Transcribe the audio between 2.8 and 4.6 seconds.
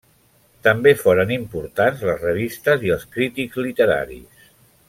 i els crítics literaris.